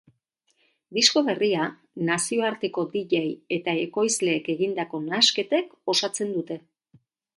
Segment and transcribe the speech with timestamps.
[0.97, 1.65] Disko berria
[2.07, 3.21] nazioarteko dj
[3.59, 6.59] eta ekoizleek egindako nahasketek osatzen dute.